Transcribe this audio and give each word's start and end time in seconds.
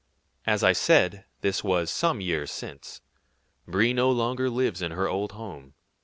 As 0.47 0.63
I 0.63 0.73
said, 0.73 1.25
this 1.41 1.63
was 1.63 1.91
some 1.91 2.21
years 2.21 2.49
since. 2.49 3.01
Brie 3.67 3.93
no 3.93 4.09
longer 4.09 4.49
lives 4.49 4.81
in 4.81 4.93
her 4.93 5.07
old 5.07 5.33
home. 5.33 5.75